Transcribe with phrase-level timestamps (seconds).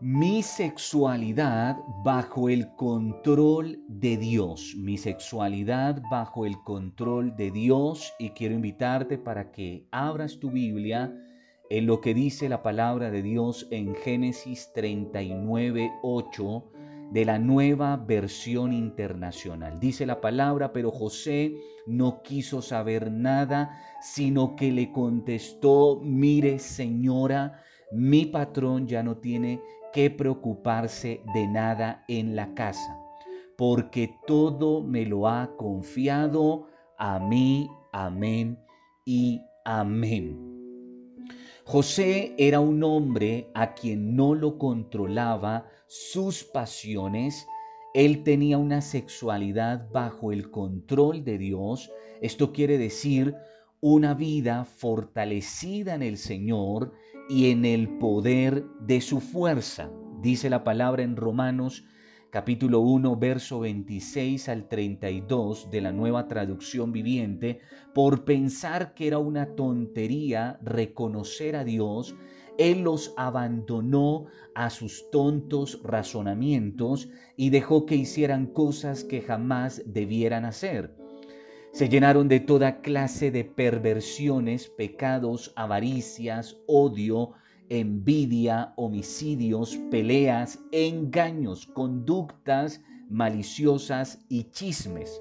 [0.00, 8.30] mi sexualidad bajo el control de Dios, mi sexualidad bajo el control de Dios y
[8.30, 11.12] quiero invitarte para que abras tu Biblia
[11.68, 16.64] en lo que dice la palabra de Dios en Génesis 39, 8
[17.10, 19.80] de la nueva versión internacional.
[19.80, 21.56] Dice la palabra, pero José
[21.88, 29.60] no quiso saber nada, sino que le contestó, mire señora, mi patrón ya no tiene
[29.92, 32.98] que preocuparse de nada en la casa,
[33.56, 36.66] porque todo me lo ha confiado
[36.98, 37.68] a mí.
[37.92, 38.58] Amén
[39.04, 40.48] y amén.
[41.64, 47.46] José era un hombre a quien no lo controlaba sus pasiones,
[47.94, 51.90] él tenía una sexualidad bajo el control de Dios,
[52.22, 53.34] esto quiere decir
[53.80, 56.92] una vida fortalecida en el Señor
[57.28, 59.90] y en el poder de su fuerza.
[60.22, 61.84] Dice la palabra en Romanos
[62.30, 67.60] capítulo 1, verso 26 al 32 de la nueva traducción viviente,
[67.94, 72.14] por pensar que era una tontería reconocer a Dios,
[72.58, 80.44] Él los abandonó a sus tontos razonamientos y dejó que hicieran cosas que jamás debieran
[80.44, 80.94] hacer.
[81.72, 87.32] Se llenaron de toda clase de perversiones, pecados, avaricias, odio,
[87.68, 95.20] envidia, homicidios, peleas, engaños, conductas maliciosas y chismes.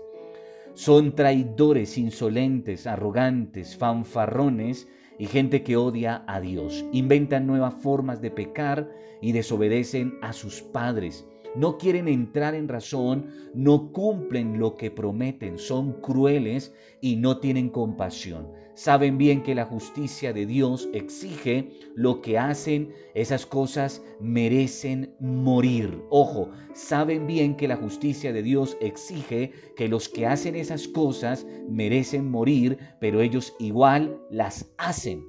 [0.74, 6.86] Son traidores, insolentes, arrogantes, fanfarrones y gente que odia a Dios.
[6.92, 8.90] Inventan nuevas formas de pecar
[9.22, 11.26] y desobedecen a sus padres
[11.58, 17.70] no quieren entrar en razón, no cumplen lo que prometen, son crueles y no tienen
[17.70, 18.48] compasión.
[18.76, 26.00] Saben bien que la justicia de Dios exige lo que hacen, esas cosas merecen morir.
[26.12, 31.48] Ojo, saben bien que la justicia de Dios exige que los que hacen esas cosas
[31.68, 35.26] merecen morir, pero ellos igual las hacen.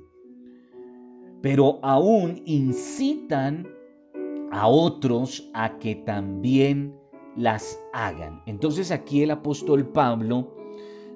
[1.40, 3.66] Pero aún incitan
[4.50, 6.94] a otros a que también
[7.36, 8.42] las hagan.
[8.46, 10.54] Entonces aquí el apóstol Pablo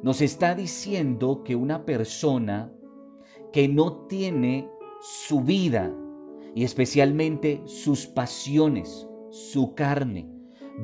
[0.03, 2.73] nos está diciendo que una persona
[3.53, 4.69] que no tiene
[5.01, 5.95] su vida
[6.55, 10.29] y especialmente sus pasiones, su carne,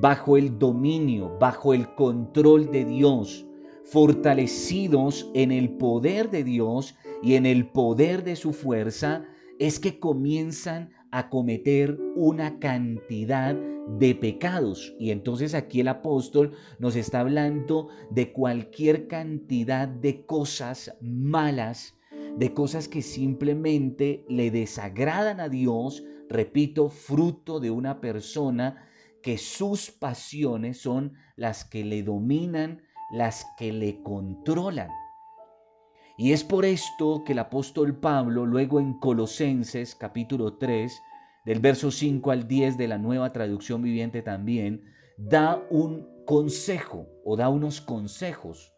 [0.00, 3.46] bajo el dominio, bajo el control de Dios,
[3.84, 9.24] fortalecidos en el poder de Dios y en el poder de su fuerza,
[9.58, 13.54] es que comienzan a cometer una cantidad
[13.98, 14.94] de pecados.
[14.98, 21.94] Y entonces aquí el apóstol nos está hablando de cualquier cantidad de cosas malas,
[22.36, 28.84] de cosas que simplemente le desagradan a Dios, repito, fruto de una persona
[29.22, 34.90] que sus pasiones son las que le dominan, las que le controlan.
[36.20, 41.00] Y es por esto que el apóstol Pablo, luego en Colosenses capítulo 3,
[41.46, 44.82] del verso 5 al 10 de la nueva traducción viviente también,
[45.16, 48.72] da un consejo o da unos consejos.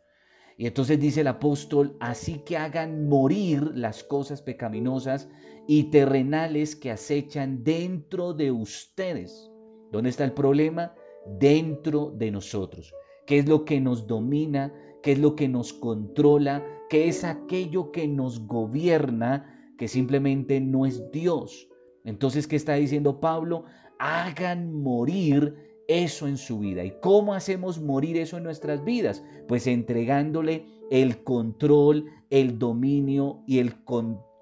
[0.59, 5.27] Y entonces dice el apóstol, así que hagan morir las cosas pecaminosas
[5.67, 9.51] y terrenales que acechan dentro de ustedes.
[9.91, 10.95] ¿Dónde está el problema?
[11.39, 12.93] Dentro de nosotros.
[13.31, 14.75] ¿Qué es lo que nos domina?
[15.03, 16.63] ¿Qué es lo que nos controla?
[16.91, 21.69] que es aquello que nos gobierna, que simplemente no es Dios.
[22.05, 23.65] Entonces, ¿qué está diciendo Pablo?
[24.01, 25.55] Hagan morir
[25.87, 26.85] eso en su vida.
[26.85, 29.23] ¿Y cómo hacemos morir eso en nuestras vidas?
[29.47, 33.73] Pues entregándole el control, el dominio y el,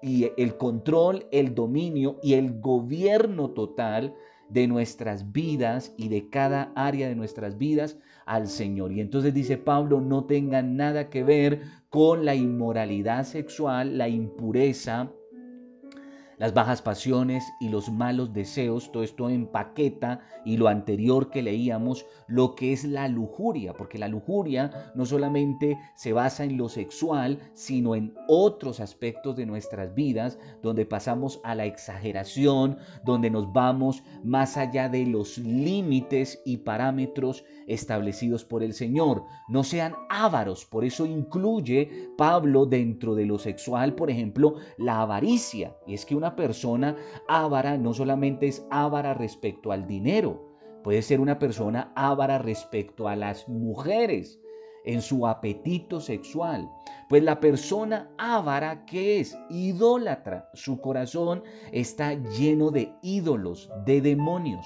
[0.01, 4.15] y el control, el dominio y el gobierno total
[4.49, 8.91] de nuestras vidas y de cada área de nuestras vidas al Señor.
[8.91, 15.11] Y entonces dice Pablo, no tengan nada que ver con la inmoralidad sexual, la impureza,
[16.39, 22.05] las bajas pasiones y los malos deseos, todo esto empaqueta y lo anterior que leíamos,
[22.27, 27.39] lo que es la lujuria, porque la lujuria no solamente se basa en lo sexual,
[27.53, 34.03] sino en otros aspectos de nuestras vidas, donde pasamos a la exageración, donde nos vamos
[34.23, 39.25] más allá de los límites y parámetros establecidos por el Señor.
[39.49, 45.75] No sean ávaros, por eso incluye Pablo dentro de lo sexual, por ejemplo, la avaricia,
[45.85, 46.95] y es que una persona
[47.27, 50.49] ávara no solamente es ávara respecto al dinero,
[50.83, 54.39] puede ser una persona ávara respecto a las mujeres.
[54.85, 56.71] en su apetito sexual.
[57.09, 61.43] Pues la persona ávara que es idólatra, su corazón
[61.73, 64.65] está lleno de ídolos, de demonios,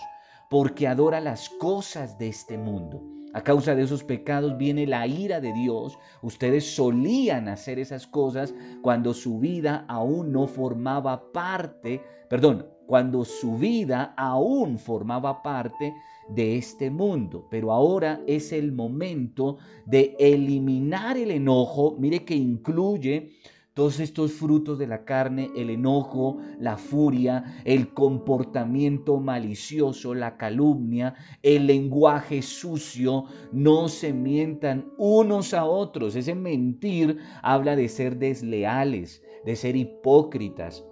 [0.50, 3.13] porque adora las cosas de este mundo.
[3.34, 5.98] A causa de esos pecados viene la ira de Dios.
[6.22, 8.54] Ustedes solían hacer esas cosas
[8.84, 15.96] cuando su vida aún no formaba parte, perdón, cuando su vida aún formaba parte
[16.30, 17.48] de este mundo.
[17.50, 21.96] Pero ahora es el momento de eliminar el enojo.
[21.98, 23.32] Mire que incluye
[23.74, 31.16] todos estos frutos de la carne, el enojo, la furia, el comportamiento malicioso, la calumnia,
[31.42, 36.16] el lenguaje sucio, no se mientan unos a otros.
[36.16, 40.86] Ese mentir habla de ser desleales, de ser hipócritas,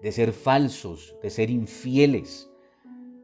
[0.00, 2.48] de ser falsos, de ser infieles,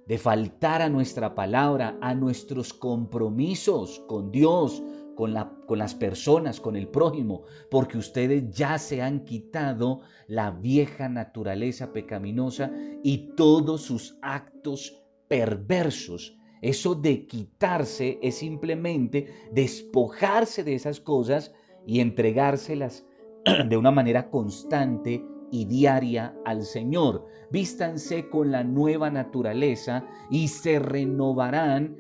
[0.09, 4.83] de faltar a nuestra palabra, a nuestros compromisos con Dios,
[5.15, 10.51] con, la, con, las personas, con el prójimo, porque ustedes ya se han quitado la
[10.51, 12.71] vieja naturaleza pecaminosa
[13.03, 16.37] y todos sus actos perversos.
[16.63, 21.53] Eso de quitarse es simplemente despojarse de esas cosas
[21.87, 23.05] y entregárselas
[23.69, 27.27] de una manera constante y diaria al Señor.
[27.51, 31.97] Vístanse con la nueva naturaleza y se renovarán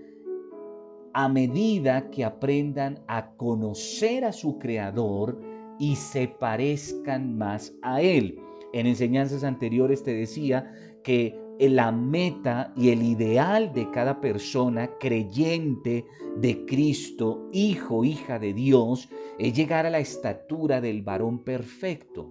[1.15, 5.41] a medida que aprendan a conocer a su Creador
[5.79, 8.39] y se parezcan más a Él.
[8.73, 10.73] En enseñanzas anteriores te decía
[11.05, 16.05] que la meta y el ideal de cada persona creyente
[16.37, 19.09] de Cristo, hijo, hija de Dios,
[19.39, 22.29] es llegar a la estatura del varón perfecto.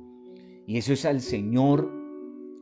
[0.68, 1.90] Y eso es al Señor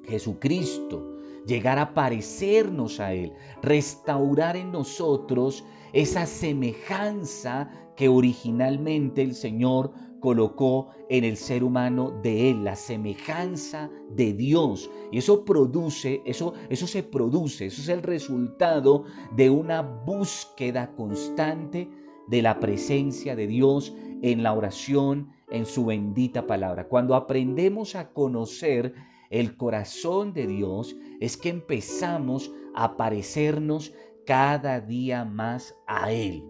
[0.04, 1.11] Jesucristo,
[1.46, 9.92] llegar a parecernos a Él, restaurar en nosotros esa semejanza que originalmente el Señor
[10.22, 14.90] colocó en el ser humano de Él, la semejanza de Dios.
[15.12, 19.04] Y eso produce, eso, eso se produce, eso es el resultado
[19.36, 21.90] de una búsqueda constante
[22.28, 26.88] de la presencia de Dios en la oración, en su bendita palabra.
[26.88, 28.94] Cuando aprendemos a conocer
[29.32, 33.94] el corazón de Dios, es que empezamos a parecernos
[34.26, 36.44] cada día más a Él.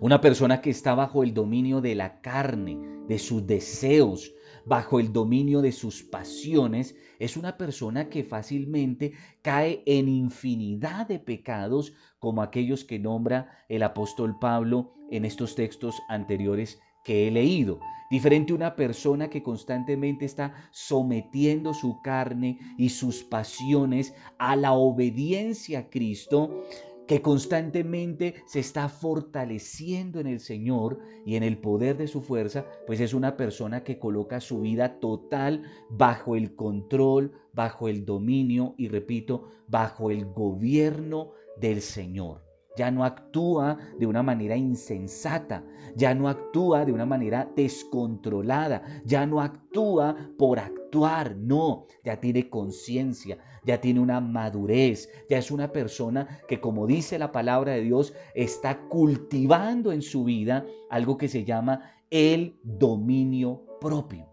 [0.00, 4.34] Una persona que está bajo el dominio de la carne, de sus deseos,
[4.66, 11.18] bajo el dominio de sus pasiones, es una persona que fácilmente cae en infinidad de
[11.18, 17.80] pecados como aquellos que nombra el apóstol Pablo en estos textos anteriores que he leído.
[18.10, 24.72] Diferente a una persona que constantemente está sometiendo su carne y sus pasiones a la
[24.72, 26.64] obediencia a Cristo,
[27.06, 32.66] que constantemente se está fortaleciendo en el Señor y en el poder de su fuerza,
[32.86, 38.74] pues es una persona que coloca su vida total bajo el control, bajo el dominio
[38.76, 42.47] y repito, bajo el gobierno del Señor
[42.78, 45.64] ya no actúa de una manera insensata,
[45.96, 52.48] ya no actúa de una manera descontrolada, ya no actúa por actuar, no, ya tiene
[52.48, 57.82] conciencia, ya tiene una madurez, ya es una persona que como dice la palabra de
[57.82, 64.28] Dios, está cultivando en su vida algo que se llama el dominio propio.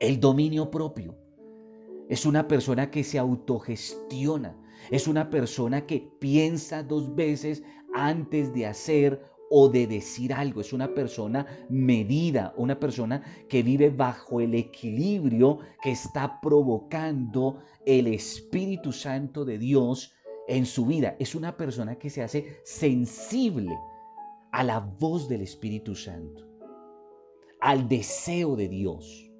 [0.00, 1.14] El dominio propio.
[2.08, 4.56] Es una persona que se autogestiona,
[4.90, 7.62] es una persona que piensa dos veces
[7.94, 10.60] antes de hacer o de decir algo.
[10.60, 18.08] Es una persona medida, una persona que vive bajo el equilibrio que está provocando el
[18.08, 20.12] Espíritu Santo de Dios
[20.48, 21.16] en su vida.
[21.18, 23.72] Es una persona que se hace sensible
[24.52, 26.46] a la voz del Espíritu Santo,
[27.60, 29.30] al deseo de Dios.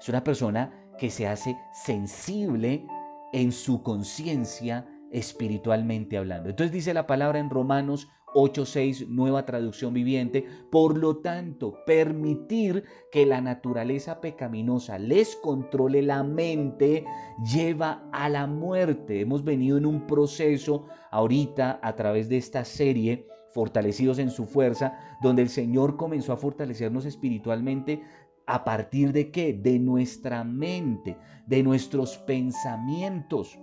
[0.00, 2.86] Es una persona que se hace sensible
[3.34, 6.50] en su conciencia espiritualmente hablando.
[6.50, 13.26] Entonces dice la palabra en Romanos 8:6, nueva traducción viviente, por lo tanto, permitir que
[13.26, 17.04] la naturaleza pecaminosa les controle la mente
[17.52, 19.20] lleva a la muerte.
[19.20, 24.98] Hemos venido en un proceso ahorita a través de esta serie fortalecidos en su fuerza,
[25.22, 28.02] donde el Señor comenzó a fortalecernos espiritualmente
[28.46, 29.54] ¿A partir de qué?
[29.54, 33.58] De nuestra mente, de nuestros pensamientos.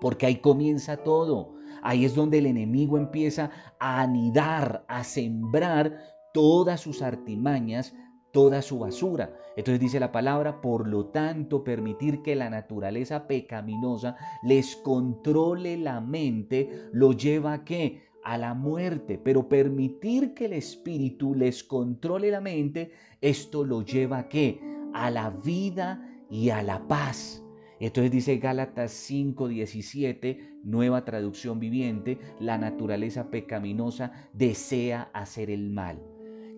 [0.00, 1.54] Porque ahí comienza todo.
[1.82, 5.98] Ahí es donde el enemigo empieza a anidar, a sembrar
[6.32, 7.94] todas sus artimañas,
[8.32, 9.36] toda su basura.
[9.56, 16.00] Entonces dice la palabra, por lo tanto, permitir que la naturaleza pecaminosa les controle la
[16.00, 18.11] mente, lo lleva a qué?
[18.24, 24.18] A la muerte, pero permitir que el espíritu les controle la mente, esto lo lleva
[24.18, 24.60] a qué?
[24.94, 27.42] A la vida y a la paz.
[27.80, 36.00] Entonces dice Gálatas 5:17, nueva traducción viviente, la naturaleza pecaminosa desea hacer el mal,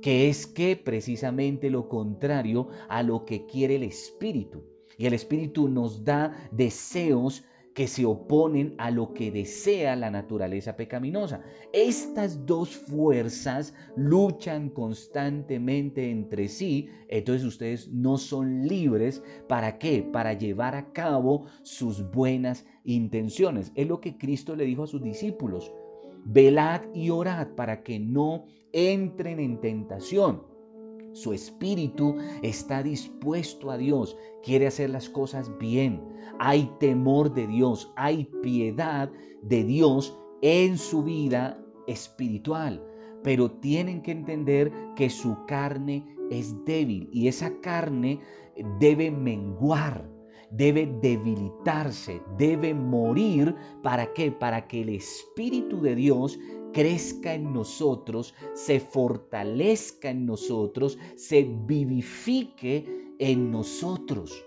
[0.02, 4.62] que es que precisamente lo contrario a lo que quiere el espíritu.
[4.98, 7.44] Y el espíritu nos da deseos
[7.74, 11.42] que se oponen a lo que desea la naturaleza pecaminosa.
[11.72, 19.22] Estas dos fuerzas luchan constantemente entre sí, entonces ustedes no son libres.
[19.48, 20.02] ¿Para qué?
[20.02, 23.72] Para llevar a cabo sus buenas intenciones.
[23.74, 25.72] Es lo que Cristo le dijo a sus discípulos.
[26.24, 30.53] Velad y orad para que no entren en tentación.
[31.14, 36.02] Su espíritu está dispuesto a Dios, quiere hacer las cosas bien.
[36.40, 39.10] Hay temor de Dios, hay piedad
[39.42, 41.56] de Dios en su vida
[41.86, 42.84] espiritual.
[43.22, 48.18] Pero tienen que entender que su carne es débil y esa carne
[48.80, 50.12] debe menguar
[50.56, 53.54] debe debilitarse, debe morir.
[53.82, 54.30] ¿Para qué?
[54.30, 56.38] Para que el Espíritu de Dios
[56.74, 64.44] crezca en nosotros, se fortalezca en nosotros, se vivifique en nosotros.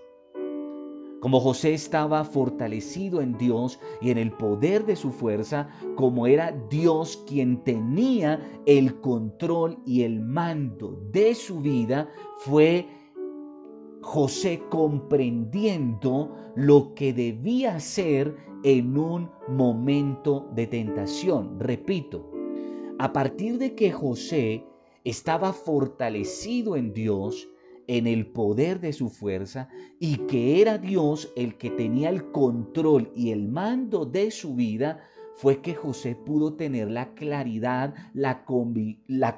[1.20, 6.52] Como José estaba fortalecido en Dios y en el poder de su fuerza, como era
[6.70, 12.86] Dios quien tenía el control y el mando de su vida, fue
[14.00, 21.58] José comprendiendo lo que debía hacer en un momento de tentación.
[21.60, 22.30] Repito,
[22.98, 24.64] a partir de que José
[25.04, 27.48] estaba fortalecido en Dios,
[27.86, 33.10] en el poder de su fuerza, y que era Dios el que tenía el control
[33.14, 35.00] y el mando de su vida,
[35.38, 38.44] fue que José pudo tener la claridad, la,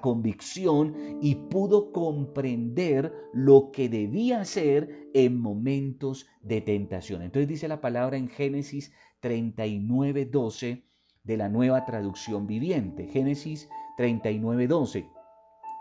[0.00, 7.20] convicción y pudo comprender lo que debía hacer en momentos de tentación.
[7.20, 10.82] Entonces dice la palabra en Génesis 39, 12
[11.22, 13.06] de la nueva traducción viviente.
[13.06, 15.19] Génesis 39, 12.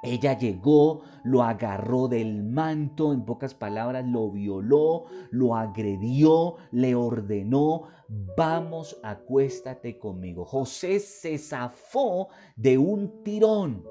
[0.01, 7.83] Ella llegó, lo agarró del manto, en pocas palabras, lo violó, lo agredió, le ordenó,
[8.37, 10.45] vamos, acuéstate conmigo.
[10.45, 13.83] José se zafó de un tirón,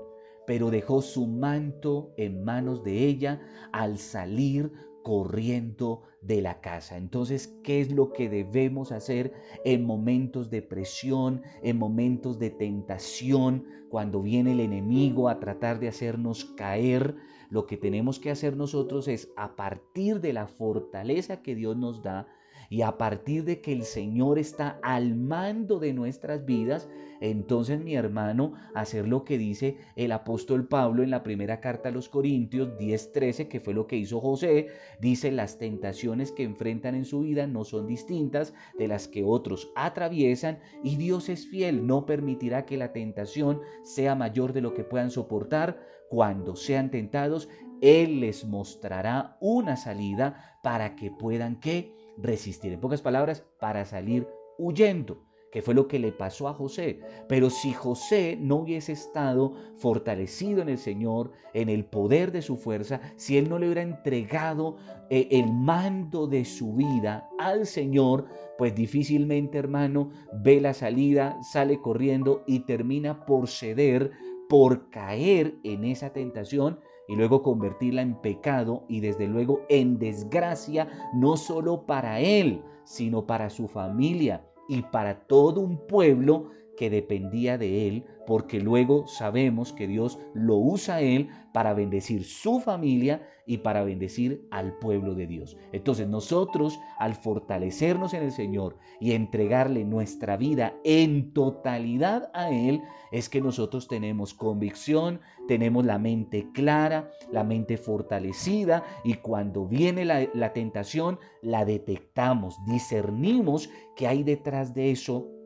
[0.46, 3.40] pero dejó su manto en manos de ella
[3.72, 4.72] al salir
[5.08, 6.98] corriendo de la casa.
[6.98, 9.32] Entonces, ¿qué es lo que debemos hacer
[9.64, 15.88] en momentos de presión, en momentos de tentación, cuando viene el enemigo a tratar de
[15.88, 17.14] hacernos caer?
[17.48, 22.02] Lo que tenemos que hacer nosotros es, a partir de la fortaleza que Dios nos
[22.02, 22.26] da,
[22.68, 26.88] y a partir de que el Señor está al mando de nuestras vidas,
[27.20, 31.92] entonces mi hermano, hacer lo que dice el apóstol Pablo en la primera carta a
[31.92, 34.68] los Corintios 10:13, que fue lo que hizo José,
[35.00, 39.72] dice las tentaciones que enfrentan en su vida no son distintas de las que otros
[39.74, 44.84] atraviesan y Dios es fiel, no permitirá que la tentación sea mayor de lo que
[44.84, 45.78] puedan soportar.
[46.10, 47.48] Cuando sean tentados,
[47.82, 52.72] Él les mostrará una salida para que puedan que resistir.
[52.72, 54.26] En pocas palabras, para salir
[54.58, 57.00] huyendo, que fue lo que le pasó a José.
[57.28, 62.56] Pero si José no hubiese estado fortalecido en el Señor, en el poder de su
[62.56, 64.76] fuerza, si él no le hubiera entregado
[65.10, 68.26] eh, el mando de su vida al Señor,
[68.58, 74.10] pues difícilmente, hermano, ve la salida, sale corriendo y termina por ceder,
[74.48, 81.10] por caer en esa tentación y luego convertirla en pecado y desde luego en desgracia,
[81.14, 87.58] no solo para él, sino para su familia y para todo un pueblo que dependía
[87.58, 93.26] de él, porque luego sabemos que Dios lo usa a él para bendecir su familia
[93.46, 95.56] y para bendecir al pueblo de Dios.
[95.72, 102.82] Entonces nosotros, al fortalecernos en el Señor y entregarle nuestra vida en totalidad a Él,
[103.10, 110.04] es que nosotros tenemos convicción, tenemos la mente clara, la mente fortalecida y cuando viene
[110.04, 115.37] la, la tentación, la detectamos, discernimos que hay detrás de eso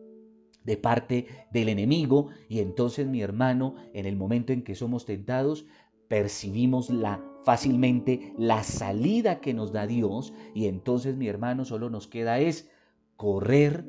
[0.64, 5.66] de parte del enemigo y entonces mi hermano, en el momento en que somos tentados,
[6.08, 12.06] percibimos la fácilmente la salida que nos da Dios y entonces mi hermano solo nos
[12.06, 12.70] queda es
[13.16, 13.84] correr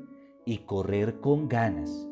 [0.45, 2.07] y correr con ganas.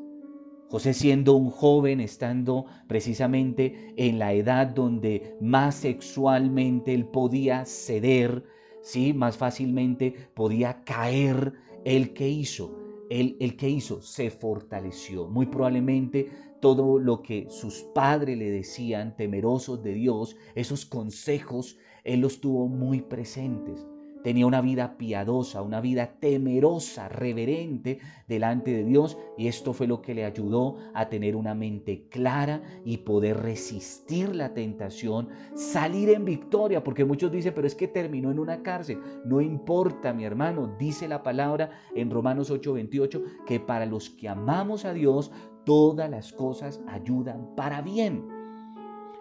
[0.70, 8.46] José siendo un joven, estando precisamente en la edad donde más sexualmente él podía ceder,
[8.82, 9.14] ¿sí?
[9.14, 11.54] más fácilmente podía caer,
[11.84, 12.72] el que hizo,
[13.12, 15.28] el, el que hizo se fortaleció.
[15.28, 16.30] Muy probablemente
[16.62, 22.68] todo lo que sus padres le decían, temerosos de Dios, esos consejos, él los tuvo
[22.68, 23.86] muy presentes.
[24.24, 30.02] Tenía una vida piadosa, una vida temerosa, reverente delante de Dios y esto fue lo
[30.02, 36.26] que le ayudó a tener una mente clara y poder resistir la tentación, salir en
[36.26, 39.00] victoria, porque muchos dicen, pero es que terminó en una cárcel.
[39.26, 44.86] No importa, mi hermano, dice la palabra en Romanos 8:28 que para los que amamos
[44.86, 45.32] a Dios,
[45.66, 48.28] todas las cosas ayudan para bien.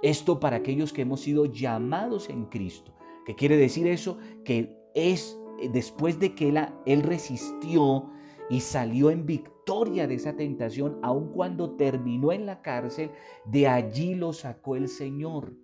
[0.02, 2.94] Esto para aquellos que hemos sido llamados en Cristo.
[3.26, 4.18] ¿Qué quiere decir eso?
[4.44, 8.10] Que es eh, después de que él, él resistió
[8.48, 13.10] y salió en victoria de esa tentación, aun cuando terminó en la cárcel,
[13.44, 15.54] de allí lo sacó el Señor.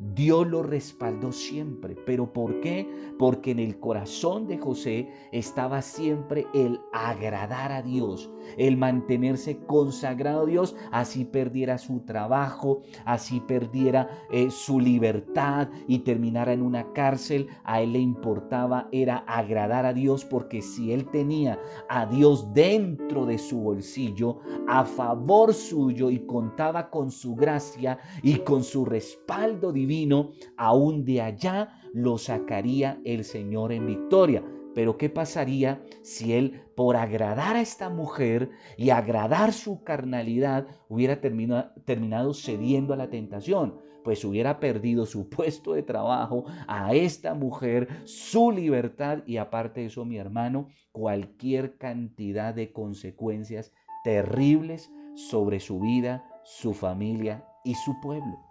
[0.00, 1.94] Dios lo respaldó siempre.
[2.06, 2.88] ¿Pero por qué?
[3.18, 10.44] Porque en el corazón de José estaba siempre el agradar a Dios, el mantenerse consagrado
[10.44, 16.90] a Dios, así perdiera su trabajo, así perdiera eh, su libertad y terminara en una
[16.94, 17.48] cárcel.
[17.64, 23.26] A él le importaba era agradar a Dios porque si él tenía a Dios dentro
[23.26, 29.72] de su bolsillo, a favor suyo y contaba con su gracia y con su respaldo
[29.72, 34.40] divino, vino, aún de allá lo sacaría el Señor en victoria.
[34.72, 41.20] Pero ¿qué pasaría si él, por agradar a esta mujer y agradar su carnalidad, hubiera
[41.20, 43.80] terminado cediendo a la tentación?
[44.04, 49.86] Pues hubiera perdido su puesto de trabajo, a esta mujer, su libertad y aparte de
[49.86, 53.72] eso, mi hermano, cualquier cantidad de consecuencias
[54.04, 58.49] terribles sobre su vida, su familia y su pueblo.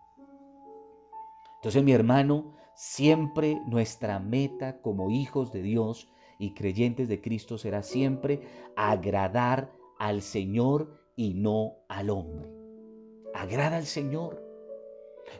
[1.60, 7.84] Entonces, mi hermano, siempre nuestra meta como hijos de Dios y creyentes de Cristo será
[7.84, 8.40] siempre
[8.78, 12.50] agradar al Señor y no al hombre.
[13.34, 14.42] Agrada al Señor,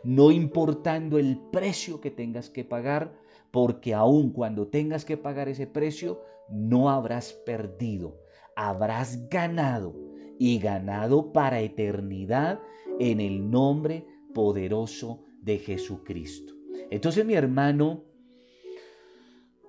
[0.04, 3.18] no importando el precio que tengas que pagar,
[3.50, 8.20] porque aun cuando tengas que pagar ese precio, no habrás perdido,
[8.58, 9.96] habrás ganado
[10.38, 12.60] y ganado para eternidad
[13.00, 16.54] en el nombre poderoso de Jesucristo.
[16.90, 18.04] Entonces, mi hermano,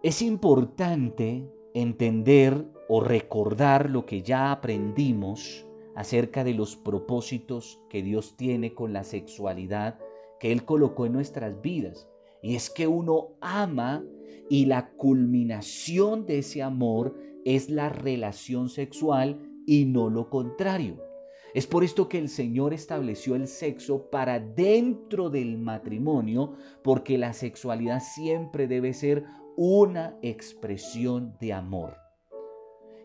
[0.02, 8.36] es importante entender o recordar lo que ya aprendimos acerca de los propósitos que Dios
[8.36, 9.98] tiene con la sexualidad
[10.40, 12.08] que Él colocó en nuestras vidas.
[12.42, 14.02] Y es que uno ama
[14.48, 21.09] y la culminación de ese amor es la relación sexual y no lo contrario.
[21.52, 27.32] Es por esto que el Señor estableció el sexo para dentro del matrimonio, porque la
[27.32, 29.24] sexualidad siempre debe ser
[29.56, 31.96] una expresión de amor.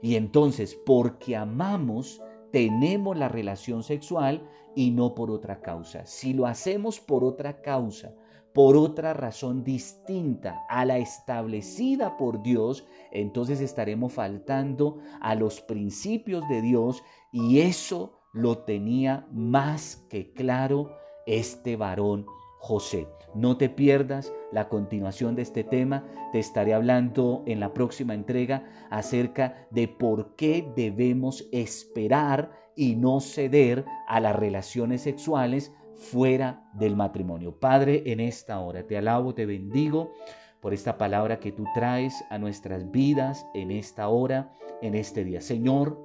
[0.02, 6.06] Y entonces, porque amamos, tenemos la relación sexual y no por otra causa.
[6.06, 8.14] Si lo hacemos por otra causa,
[8.54, 16.48] por otra razón distinta a la establecida por Dios, entonces estaremos faltando a los principios
[16.48, 17.04] de Dios
[17.34, 20.92] y eso lo tenía más que claro
[21.26, 22.28] este varón
[22.60, 23.08] José.
[23.34, 26.04] No te pierdas la continuación de este tema.
[26.32, 33.22] Te estaré hablando en la próxima entrega acerca de por qué debemos esperar y no
[33.22, 37.58] ceder a las relaciones sexuales fuera del matrimonio.
[37.58, 40.12] Padre, en esta hora te alabo, te bendigo
[40.60, 45.40] por esta palabra que tú traes a nuestras vidas en esta hora, en este día.
[45.40, 46.05] Señor,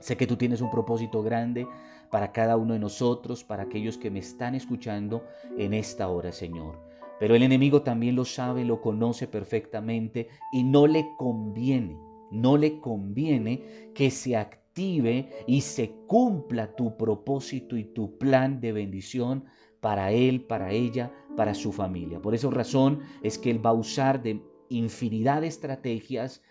[0.00, 1.66] Sé que tú tienes un propósito grande
[2.10, 5.24] para cada uno de nosotros, para aquellos que me están escuchando
[5.58, 6.80] en esta hora, Señor.
[7.20, 11.98] Pero el enemigo también lo sabe, lo conoce perfectamente y no le conviene,
[12.30, 18.72] no le conviene que se active y se cumpla tu propósito y tu plan de
[18.72, 19.44] bendición
[19.80, 22.20] para él, para ella, para su familia.
[22.20, 26.42] Por esa razón es que él va a usar de infinidad de estrategias.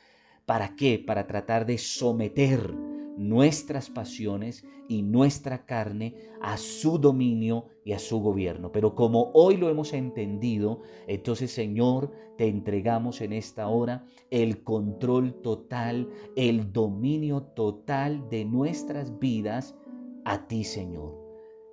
[0.45, 1.03] ¿Para qué?
[1.05, 2.75] Para tratar de someter
[3.19, 8.71] nuestras pasiones y nuestra carne a su dominio y a su gobierno.
[8.71, 15.34] Pero como hoy lo hemos entendido, entonces Señor, te entregamos en esta hora el control
[15.41, 19.75] total, el dominio total de nuestras vidas
[20.23, 21.18] a ti, Señor.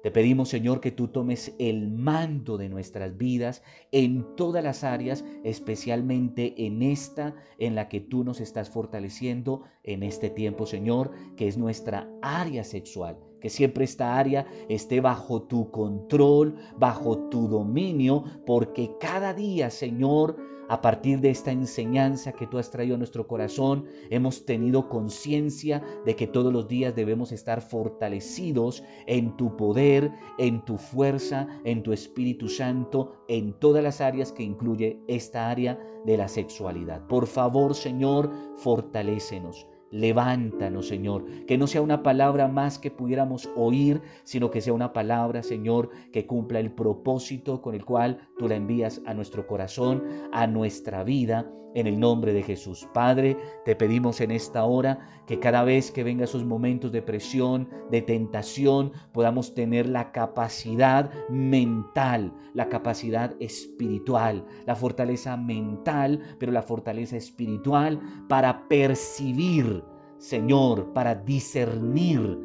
[0.06, 5.24] Te pedimos, Señor, que tú tomes el mando de nuestras vidas en todas las áreas,
[5.42, 11.48] especialmente en esta en la que tú nos estás fortaleciendo en este tiempo, Señor, que
[11.48, 13.18] es nuestra área sexual.
[13.40, 20.36] Que siempre esta área esté bajo tu control, bajo tu dominio, porque cada día, Señor,
[20.68, 25.82] a partir de esta enseñanza que tú has traído a nuestro corazón, hemos tenido conciencia
[26.04, 31.82] de que todos los días debemos estar fortalecidos en tu poder, en tu fuerza, en
[31.82, 37.06] tu Espíritu Santo, en todas las áreas que incluye esta área de la sexualidad.
[37.06, 39.66] Por favor, Señor, fortalécenos.
[39.90, 41.24] Levántanos, Señor.
[41.46, 45.90] Que no sea una palabra más que pudiéramos oír, sino que sea una palabra, Señor,
[46.12, 51.04] que cumpla el propósito con el cual tú la envías a nuestro corazón, a nuestra
[51.04, 52.88] vida, en el nombre de Jesús.
[52.94, 53.36] Padre,
[53.66, 58.00] te pedimos en esta hora que cada vez que venga esos momentos de presión, de
[58.00, 67.18] tentación, podamos tener la capacidad mental, la capacidad espiritual, la fortaleza mental, pero la fortaleza
[67.18, 69.84] espiritual para percibir,
[70.16, 72.40] Señor, para discernir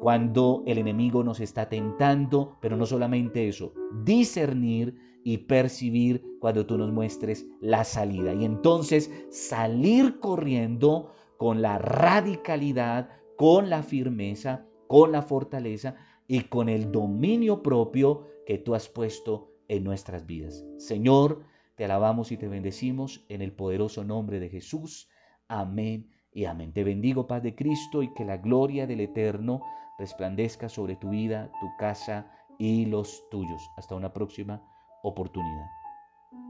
[0.00, 6.78] cuando el enemigo nos está tentando, pero no solamente eso, discernir y percibir cuando tú
[6.78, 8.32] nos muestres la salida.
[8.34, 16.68] Y entonces salir corriendo con la radicalidad, con la firmeza, con la fortaleza y con
[16.68, 20.64] el dominio propio que tú has puesto en nuestras vidas.
[20.78, 21.44] Señor,
[21.76, 25.08] te alabamos y te bendecimos en el poderoso nombre de Jesús.
[25.48, 26.72] Amén y amén.
[26.72, 29.62] Te bendigo, paz de Cristo, y que la gloria del Eterno
[29.98, 33.62] resplandezca sobre tu vida, tu casa y los tuyos.
[33.76, 34.62] Hasta una próxima
[35.02, 35.79] oportunidad.